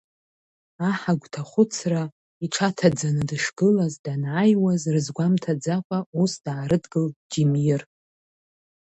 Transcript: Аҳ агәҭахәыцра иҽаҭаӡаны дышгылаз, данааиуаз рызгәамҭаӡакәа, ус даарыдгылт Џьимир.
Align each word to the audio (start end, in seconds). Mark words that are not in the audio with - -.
Аҳ 0.89 0.97
агәҭахәыцра 1.11 2.03
иҽаҭаӡаны 2.45 3.23
дышгылаз, 3.29 3.93
данааиуаз 4.03 4.81
рызгәамҭаӡакәа, 4.93 5.99
ус 6.21 6.33
даарыдгылт 6.45 7.15
Џьимир. 7.31 7.81